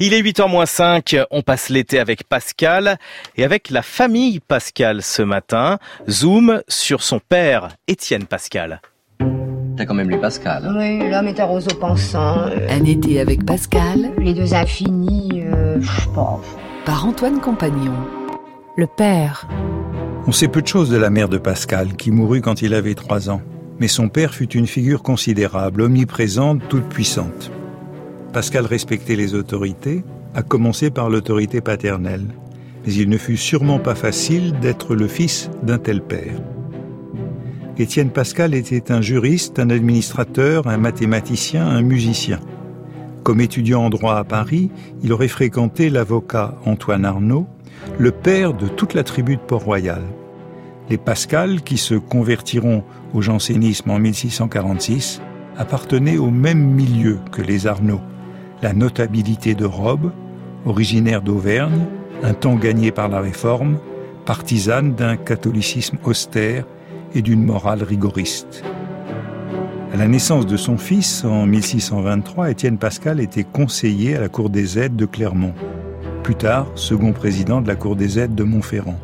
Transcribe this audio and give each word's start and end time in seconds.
Il 0.00 0.14
est 0.14 0.22
8h 0.22 0.48
moins 0.48 0.64
5, 0.66 1.16
on 1.32 1.42
passe 1.42 1.70
l'été 1.70 1.98
avec 1.98 2.22
Pascal 2.22 2.98
et 3.36 3.42
avec 3.44 3.68
la 3.70 3.82
famille 3.82 4.38
Pascal 4.38 5.02
ce 5.02 5.22
matin. 5.22 5.78
Zoom 6.08 6.62
sur 6.68 7.02
son 7.02 7.18
père, 7.18 7.70
Étienne 7.88 8.24
Pascal. 8.26 8.80
T'as 9.76 9.86
quand 9.86 9.94
même 9.94 10.08
lu 10.08 10.20
Pascal. 10.20 10.72
Oui, 10.78 11.10
l'homme 11.10 11.26
est 11.26 11.40
un 11.40 11.44
roseau 11.46 11.74
pensant. 11.80 12.42
euh, 12.46 12.68
Un 12.70 12.84
été 12.84 13.18
avec 13.18 13.44
Pascal? 13.44 14.12
Les 14.18 14.34
deux 14.34 14.54
infinis, 14.54 15.42
euh, 15.44 15.78
je 15.80 16.00
sais 16.02 16.08
pas. 16.14 16.40
par 16.84 17.04
Antoine 17.04 17.40
Compagnon. 17.40 17.94
Le 18.76 18.86
père. 18.86 19.48
On 20.28 20.32
sait 20.32 20.46
peu 20.48 20.62
de 20.62 20.68
choses 20.68 20.90
de 20.90 20.96
la 20.96 21.10
mère 21.10 21.28
de 21.28 21.38
Pascal, 21.38 21.94
qui 21.96 22.12
mourut 22.12 22.40
quand 22.40 22.62
il 22.62 22.72
avait 22.74 22.94
trois 22.94 23.30
ans. 23.30 23.42
Mais 23.80 23.88
son 23.88 24.08
père 24.08 24.32
fut 24.32 24.52
une 24.52 24.68
figure 24.68 25.02
considérable, 25.02 25.82
omniprésente, 25.82 26.68
toute 26.68 26.88
puissante. 26.88 27.50
Pascal 28.38 28.66
respectait 28.66 29.16
les 29.16 29.34
autorités, 29.34 30.04
à 30.32 30.44
commencer 30.44 30.92
par 30.92 31.10
l'autorité 31.10 31.60
paternelle. 31.60 32.28
Mais 32.86 32.94
il 32.94 33.08
ne 33.08 33.18
fut 33.18 33.36
sûrement 33.36 33.80
pas 33.80 33.96
facile 33.96 34.56
d'être 34.60 34.94
le 34.94 35.08
fils 35.08 35.50
d'un 35.64 35.78
tel 35.78 36.00
père. 36.00 36.40
Étienne 37.78 38.10
Pascal 38.10 38.54
était 38.54 38.92
un 38.92 39.00
juriste, 39.00 39.58
un 39.58 39.70
administrateur, 39.70 40.68
un 40.68 40.76
mathématicien, 40.76 41.66
un 41.66 41.82
musicien. 41.82 42.38
Comme 43.24 43.40
étudiant 43.40 43.86
en 43.86 43.90
droit 43.90 44.14
à 44.14 44.22
Paris, 44.22 44.70
il 45.02 45.12
aurait 45.12 45.26
fréquenté 45.26 45.90
l'avocat 45.90 46.54
Antoine 46.64 47.06
Arnaud, 47.06 47.48
le 47.98 48.12
père 48.12 48.54
de 48.54 48.68
toute 48.68 48.94
la 48.94 49.02
tribu 49.02 49.34
de 49.34 49.42
Port-Royal. 49.42 50.02
Les 50.90 50.96
Pascal, 50.96 51.62
qui 51.62 51.76
se 51.76 51.96
convertiront 51.96 52.84
au 53.14 53.20
jansénisme 53.20 53.90
en 53.90 53.98
1646, 53.98 55.22
appartenaient 55.56 56.18
au 56.18 56.30
même 56.30 56.62
milieu 56.62 57.18
que 57.32 57.42
les 57.42 57.66
Arnaud, 57.66 58.00
la 58.62 58.72
notabilité 58.72 59.54
de 59.54 59.64
Robe, 59.64 60.12
originaire 60.66 61.22
d'Auvergne, 61.22 61.86
un 62.22 62.34
temps 62.34 62.56
gagné 62.56 62.90
par 62.90 63.08
la 63.08 63.20
Réforme, 63.20 63.78
partisane 64.24 64.94
d'un 64.94 65.16
catholicisme 65.16 65.98
austère 66.04 66.64
et 67.14 67.22
d'une 67.22 67.44
morale 67.44 67.82
rigoriste. 67.82 68.62
À 69.92 69.96
la 69.96 70.06
naissance 70.06 70.46
de 70.46 70.56
son 70.56 70.76
fils, 70.76 71.24
en 71.24 71.46
1623, 71.46 72.50
Étienne 72.50 72.76
Pascal 72.76 73.20
était 73.20 73.44
conseiller 73.44 74.16
à 74.16 74.20
la 74.20 74.28
Cour 74.28 74.50
des 74.50 74.78
aides 74.78 74.96
de 74.96 75.06
Clermont, 75.06 75.54
plus 76.22 76.34
tard 76.34 76.66
second 76.74 77.12
président 77.12 77.62
de 77.62 77.68
la 77.68 77.76
Cour 77.76 77.96
des 77.96 78.18
aides 78.18 78.34
de 78.34 78.44
Montferrand. 78.44 78.98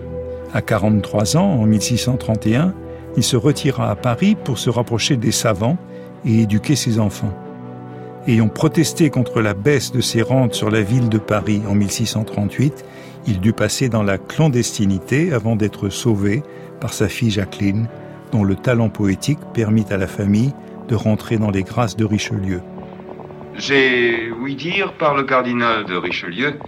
À 0.52 0.60
43 0.60 1.36
ans, 1.36 1.52
en 1.60 1.66
1631, 1.66 2.74
il 3.16 3.22
se 3.22 3.36
retira 3.36 3.90
à 3.90 3.96
Paris 3.96 4.36
pour 4.36 4.58
se 4.58 4.68
rapprocher 4.68 5.16
des 5.16 5.32
savants 5.32 5.78
et 6.24 6.42
éduquer 6.42 6.76
ses 6.76 6.98
enfants. 6.98 7.32
Ayant 8.26 8.48
protesté 8.48 9.10
contre 9.10 9.42
la 9.42 9.52
baisse 9.52 9.92
de 9.92 10.00
ses 10.00 10.22
rentes 10.22 10.54
sur 10.54 10.70
la 10.70 10.80
ville 10.80 11.10
de 11.10 11.18
Paris 11.18 11.60
en 11.68 11.74
1638, 11.74 12.82
il 13.26 13.38
dut 13.38 13.52
passer 13.52 13.90
dans 13.90 14.02
la 14.02 14.16
clandestinité 14.16 15.34
avant 15.34 15.56
d'être 15.56 15.90
sauvé 15.90 16.42
par 16.80 16.94
sa 16.94 17.08
fille 17.08 17.30
Jacqueline, 17.30 17.86
dont 18.32 18.42
le 18.42 18.56
talent 18.56 18.88
poétique 18.88 19.40
permit 19.52 19.84
à 19.90 19.98
la 19.98 20.06
famille 20.06 20.54
de 20.88 20.94
rentrer 20.94 21.36
dans 21.36 21.50
les 21.50 21.64
grâces 21.64 21.96
de 21.96 22.06
Richelieu. 22.06 22.62
J'ai 23.56 24.30
ouï 24.30 24.56
dire 24.56 24.94
par 24.94 25.14
le 25.14 25.24
cardinal 25.24 25.84
de 25.84 25.94
Richelieu 25.94 26.58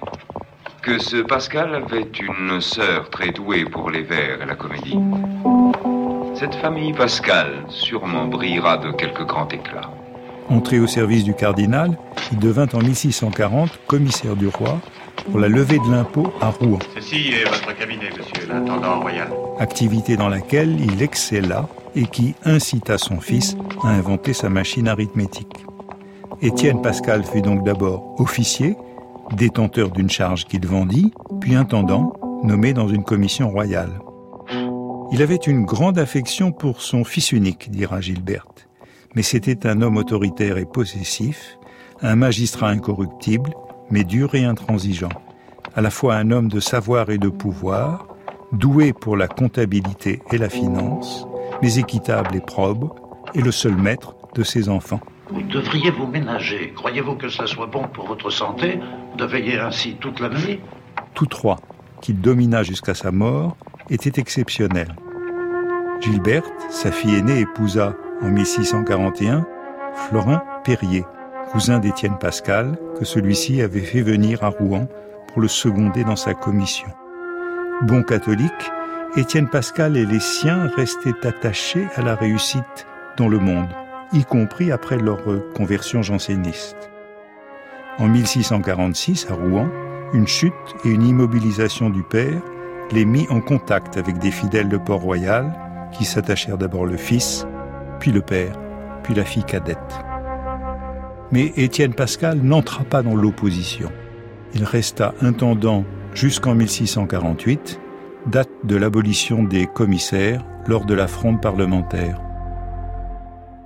que 0.82 0.98
ce 0.98 1.16
Pascal 1.16 1.74
avait 1.74 2.10
une 2.20 2.60
sœur 2.60 3.08
très 3.08 3.30
douée 3.30 3.64
pour 3.64 3.90
les 3.90 4.02
vers 4.02 4.42
et 4.42 4.46
la 4.46 4.56
comédie. 4.56 4.98
Cette 6.34 6.54
famille 6.56 6.92
Pascal 6.92 7.64
sûrement 7.68 8.26
brillera 8.26 8.76
de 8.76 8.92
quelque 8.92 9.22
grand 9.22 9.50
éclat. 9.54 9.90
Entré 10.48 10.78
au 10.78 10.86
service 10.86 11.24
du 11.24 11.34
cardinal, 11.34 11.98
il 12.32 12.38
devint 12.38 12.68
en 12.72 12.78
1640 12.78 13.70
commissaire 13.86 14.36
du 14.36 14.48
roi 14.48 14.80
pour 15.30 15.40
la 15.40 15.48
levée 15.48 15.78
de 15.78 15.90
l'impôt 15.90 16.32
à 16.40 16.50
Rouen, 16.50 16.78
Ceci 16.94 17.32
est 17.32 17.44
votre 17.44 17.76
cabinet, 17.76 18.10
monsieur 18.16 18.48
l'intendant 18.48 19.00
royal. 19.00 19.28
activité 19.58 20.16
dans 20.16 20.28
laquelle 20.28 20.78
il 20.80 21.02
excella 21.02 21.68
et 21.96 22.06
qui 22.06 22.34
incita 22.44 22.96
son 22.98 23.20
fils 23.20 23.56
à 23.82 23.88
inventer 23.88 24.34
sa 24.34 24.48
machine 24.48 24.86
arithmétique. 24.86 25.64
Étienne 26.42 26.82
Pascal 26.82 27.24
fut 27.24 27.42
donc 27.42 27.64
d'abord 27.64 28.14
officier, 28.20 28.76
détenteur 29.32 29.90
d'une 29.90 30.10
charge 30.10 30.44
qu'il 30.44 30.66
vendit, 30.66 31.12
puis 31.40 31.54
intendant, 31.56 32.12
nommé 32.44 32.72
dans 32.72 32.88
une 32.88 33.02
commission 33.02 33.48
royale. 33.50 33.98
Il 35.12 35.22
avait 35.22 35.36
une 35.36 35.64
grande 35.64 35.98
affection 35.98 36.52
pour 36.52 36.82
son 36.82 37.04
fils 37.04 37.32
unique, 37.32 37.70
dira 37.70 38.00
Gilberte, 38.00 38.65
mais 39.16 39.22
c'était 39.22 39.66
un 39.66 39.80
homme 39.80 39.96
autoritaire 39.96 40.58
et 40.58 40.66
possessif, 40.66 41.58
un 42.02 42.16
magistrat 42.16 42.68
incorruptible, 42.68 43.50
mais 43.90 44.04
dur 44.04 44.34
et 44.34 44.44
intransigeant, 44.44 45.08
à 45.74 45.80
la 45.80 45.90
fois 45.90 46.16
un 46.16 46.30
homme 46.30 46.48
de 46.48 46.60
savoir 46.60 47.08
et 47.08 47.16
de 47.16 47.30
pouvoir, 47.30 48.06
doué 48.52 48.92
pour 48.92 49.16
la 49.16 49.26
comptabilité 49.26 50.20
et 50.30 50.38
la 50.38 50.50
finance, 50.50 51.26
mais 51.62 51.78
équitable 51.78 52.36
et 52.36 52.40
probe, 52.40 52.90
et 53.34 53.40
le 53.40 53.52
seul 53.52 53.74
maître 53.74 54.14
de 54.34 54.42
ses 54.42 54.68
enfants. 54.68 55.00
Vous 55.30 55.42
devriez 55.42 55.90
vous 55.90 56.06
ménager. 56.06 56.72
Croyez-vous 56.76 57.16
que 57.16 57.30
cela 57.30 57.48
soit 57.48 57.66
bon 57.66 57.88
pour 57.88 58.06
votre 58.06 58.30
santé 58.30 58.78
de 59.16 59.24
veiller 59.24 59.58
ainsi 59.58 59.96
toute 59.98 60.20
la 60.20 60.28
nuit? 60.28 60.60
Tous 61.14 61.26
trois, 61.26 61.58
qu'il 62.02 62.20
domina 62.20 62.62
jusqu'à 62.62 62.94
sa 62.94 63.10
mort, 63.10 63.56
étaient 63.88 64.20
exceptionnels. 64.20 64.94
Gilberte, 66.00 66.52
sa 66.70 66.92
fille 66.92 67.16
aînée, 67.16 67.40
épousa 67.40 67.94
en 68.22 68.28
1641 68.28 69.46
Florin 69.94 70.42
Perrier, 70.62 71.04
cousin 71.50 71.78
d'Étienne 71.78 72.18
Pascal, 72.18 72.78
que 72.98 73.04
celui-ci 73.04 73.62
avait 73.62 73.80
fait 73.80 74.02
venir 74.02 74.44
à 74.44 74.48
Rouen 74.48 74.88
pour 75.28 75.40
le 75.40 75.48
seconder 75.48 76.04
dans 76.04 76.16
sa 76.16 76.34
commission. 76.34 76.88
Bon 77.82 78.02
catholique, 78.02 78.72
Étienne 79.16 79.48
Pascal 79.48 79.96
et 79.96 80.04
les 80.04 80.20
siens 80.20 80.70
restaient 80.76 81.26
attachés 81.26 81.86
à 81.96 82.02
la 82.02 82.14
réussite 82.14 82.86
dans 83.16 83.28
le 83.28 83.38
monde, 83.38 83.68
y 84.12 84.24
compris 84.24 84.70
après 84.70 84.98
leur 84.98 85.20
conversion 85.54 86.02
janséniste. 86.02 86.90
En 87.98 88.08
1646, 88.08 89.28
à 89.30 89.34
Rouen, 89.34 89.68
une 90.12 90.26
chute 90.26 90.52
et 90.84 90.90
une 90.90 91.06
immobilisation 91.06 91.88
du 91.88 92.02
père 92.02 92.40
les 92.92 93.04
mit 93.04 93.26
en 93.30 93.40
contact 93.40 93.96
avec 93.96 94.18
des 94.18 94.30
fidèles 94.30 94.68
de 94.68 94.76
Port-Royal 94.76 95.52
qui 95.92 96.04
s'attachèrent 96.04 96.58
d'abord 96.58 96.86
le 96.86 96.96
fils, 96.96 97.46
puis 98.00 98.12
le 98.12 98.20
père, 98.20 98.58
puis 99.02 99.14
la 99.14 99.24
fille 99.24 99.44
cadette. 99.44 99.78
Mais 101.32 101.52
Étienne 101.56 101.94
Pascal 101.94 102.38
n'entra 102.38 102.84
pas 102.84 103.02
dans 103.02 103.16
l'opposition. 103.16 103.90
Il 104.54 104.64
resta 104.64 105.14
intendant 105.20 105.84
jusqu'en 106.14 106.54
1648, 106.54 107.80
date 108.26 108.48
de 108.64 108.76
l'abolition 108.76 109.42
des 109.42 109.66
commissaires 109.66 110.44
lors 110.66 110.84
de 110.84 110.94
la 110.94 111.06
fronde 111.06 111.40
parlementaire. 111.40 112.20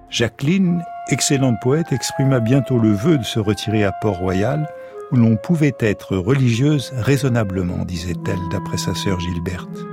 Jacqueline, 0.09 0.83
excellente 1.11 1.57
poète, 1.63 1.93
exprima 1.93 2.41
bientôt 2.41 2.79
le 2.79 2.93
vœu 2.93 3.19
de 3.19 3.25
se 3.25 3.39
retirer 3.39 3.85
à 3.85 3.93
Port-Royal, 4.03 4.67
où 5.13 5.17
l'on 5.17 5.37
pouvait 5.37 5.77
être 5.79 6.17
religieuse 6.17 6.93
raisonnablement, 6.97 7.85
disait-elle 7.85 8.41
d'après 8.51 8.79
sa 8.79 8.95
sœur 8.95 9.21
Gilberte. 9.21 9.90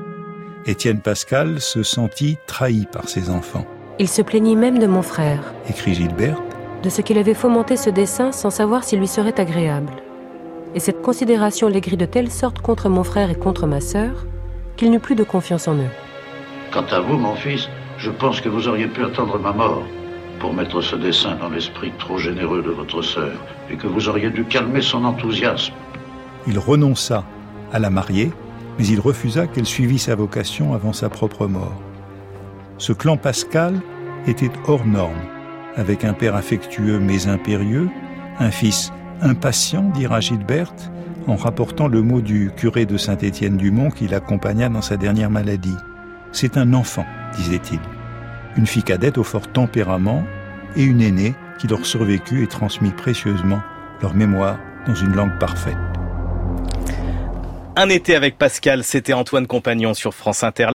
Étienne 0.67 0.99
Pascal 0.99 1.61
se 1.61 1.81
sentit 1.81 2.37
trahi 2.45 2.87
par 2.91 3.07
ses 3.07 3.29
enfants, 3.29 3.65
Il 3.99 4.09
se 4.09 4.21
plaignit 4.21 4.57
même 4.57 4.79
de 4.79 4.85
mon 4.85 5.01
frère, 5.01 5.53
écrit 5.69 5.93
Gilberte, 5.93 6.43
de 6.83 6.89
ce 6.89 7.01
qu'il 7.01 7.17
avait 7.17 7.33
fomenté 7.33 7.77
ce 7.77 7.89
dessin 7.89 8.33
sans 8.33 8.49
savoir 8.49 8.83
s'il 8.83 8.99
lui 8.99 9.07
serait 9.07 9.39
agréable. 9.39 9.93
Et 10.75 10.81
cette 10.81 11.01
considération 11.01 11.69
l'aigrit 11.69 11.95
de 11.95 12.05
telle 12.05 12.29
sorte 12.29 12.59
contre 12.59 12.89
mon 12.89 13.05
frère 13.05 13.29
et 13.31 13.35
contre 13.35 13.65
ma 13.65 13.79
sœur 13.79 14.25
qu'il 14.75 14.91
n'eut 14.91 14.99
plus 14.99 15.15
de 15.15 15.23
confiance 15.23 15.69
en 15.69 15.75
eux. 15.75 15.89
Quant 16.73 16.85
à 16.91 16.99
vous, 16.99 17.15
mon 17.17 17.35
fils, 17.35 17.69
je 17.97 18.11
pense 18.11 18.41
que 18.41 18.49
vous 18.49 18.67
auriez 18.67 18.87
pu 18.87 19.05
attendre 19.05 19.39
ma 19.39 19.53
mort 19.53 19.83
pour 20.41 20.53
mettre 20.53 20.81
ce 20.81 20.97
dessin 20.97 21.37
dans 21.37 21.49
l'esprit 21.49 21.93
trop 21.97 22.17
généreux 22.17 22.61
de 22.61 22.71
votre 22.71 23.01
sœur 23.01 23.31
et 23.71 23.77
que 23.77 23.87
vous 23.87 24.09
auriez 24.09 24.31
dû 24.31 24.43
calmer 24.43 24.81
son 24.81 25.05
enthousiasme. 25.05 25.73
il 26.45 26.59
renonça 26.59 27.23
à 27.71 27.79
la 27.79 27.89
marier, 27.89 28.33
mais 28.77 28.85
il 28.87 28.99
refusa 28.99 29.47
qu'elle 29.47 29.65
suivît 29.65 29.99
sa 29.99 30.15
vocation 30.15 30.73
avant 30.73 30.93
sa 30.93 31.09
propre 31.09 31.47
mort. 31.47 31.81
Ce 32.77 32.93
clan 32.93 33.17
Pascal 33.17 33.79
était 34.27 34.51
hors 34.67 34.85
norme, 34.85 35.21
avec 35.75 36.03
un 36.03 36.13
père 36.13 36.35
affectueux 36.35 36.99
mais 36.99 37.27
impérieux, 37.27 37.89
un 38.39 38.51
fils 38.51 38.91
impatient, 39.21 39.89
dira 39.89 40.19
Gilberte, 40.19 40.91
en 41.27 41.35
rapportant 41.35 41.87
le 41.87 42.01
mot 42.01 42.21
du 42.21 42.51
curé 42.55 42.85
de 42.85 42.97
Saint-Étienne-du-Mont 42.97 43.89
qui 43.89 44.07
l'accompagna 44.07 44.69
dans 44.69 44.81
sa 44.81 44.97
dernière 44.97 45.29
maladie. 45.29 45.75
C'est 46.31 46.57
un 46.57 46.73
enfant, 46.73 47.05
disait-il. 47.35 47.79
Une 48.57 48.67
fille 48.67 48.83
cadette 48.83 49.17
au 49.17 49.23
fort 49.23 49.51
tempérament 49.51 50.23
et 50.75 50.83
une 50.83 51.01
aînée 51.01 51.35
qui 51.59 51.67
leur 51.67 51.85
survécut 51.85 52.43
et 52.43 52.47
transmit 52.47 52.91
précieusement 52.91 53.61
leur 54.01 54.13
mémoire 54.13 54.57
dans 54.85 54.95
une 54.95 55.15
langue 55.15 55.37
parfaite. 55.39 55.77
Un 57.79 57.89
été 57.89 58.15
avec 58.15 58.39
Pascal, 58.39 58.83
c'était 58.83 59.13
Antoine 59.13 59.45
Compagnon 59.45 59.93
sur 59.93 60.15
France 60.15 60.43
Inter. 60.43 60.65